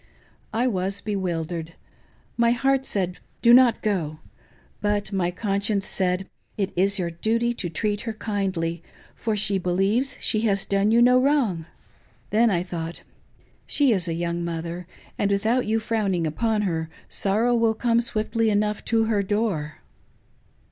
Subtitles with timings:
[0.51, 1.75] I was bewildered.—
[2.45, 3.19] My heart said.
[3.43, 4.17] Do not go;
[4.81, 6.27] but my conscience said,
[6.57, 8.81] It is your duty to treat her kindly,
[9.13, 11.67] for she believes she has done you no wrong.
[12.31, 13.03] Then I thought—
[13.67, 14.87] She is a young mother,
[15.19, 19.83] and with out ypu frowning upon her, sorrow will come swiftly enough to her door.